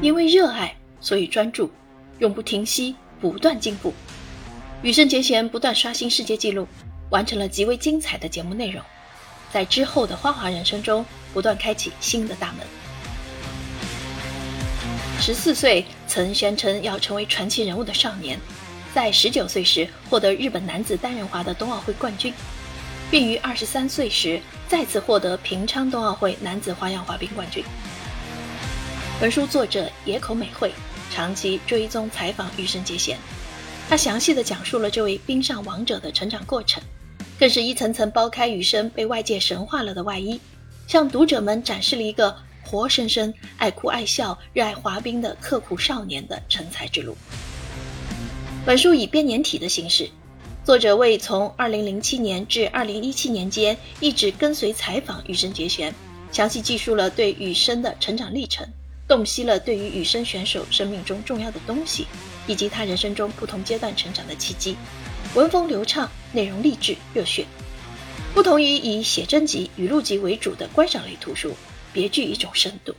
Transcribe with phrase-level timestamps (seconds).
[0.00, 1.68] 因为热爱，所以专注，
[2.20, 3.92] 永不停息，不断进步。
[4.80, 6.68] 羽生结弦不断刷新世界纪录，
[7.10, 8.80] 完成了极为精彩的节目内容，
[9.52, 11.04] 在之后的花滑人生中
[11.34, 12.58] 不断开启新的大门。
[15.20, 18.38] 十四岁曾宣称要成为传奇人物的少年，
[18.94, 22.32] 在十九岁时获得日本男子单人滑的冬奥会冠军，
[23.10, 27.64] 并于二十三岁时再次获得平昌冬奥会男子花样滑冰冠军。
[29.20, 30.72] 本书作者野口美惠
[31.10, 33.18] 长期追踪采访羽生结弦，
[33.88, 36.80] 他详细的讲述了这位冰上王者的成长过程，
[37.36, 40.40] 更是一层层剥开羽生被外界神化了的外衣，
[40.86, 42.32] 向读者们展示了一个
[42.64, 47.16] 活生生爱哭爱笑、热爱滑冰的刻苦少年的成才之路。
[48.64, 50.08] 本书以编年体的形式，
[50.64, 55.92] 作者为从2007年至2017年间一直跟随采访羽生结弦，
[56.30, 58.64] 详细记述了对羽生的成长历程。
[59.08, 62.06] 洞悉了对于羽生选手生命中重要的东西，
[62.46, 64.76] 以及他人生中不同阶段成长的契机。
[65.34, 67.46] 文风流畅，内容励志热血。
[68.34, 71.56] 不同于以写真集、语录集为主的观赏类图书，
[71.92, 72.94] 别具一种深度。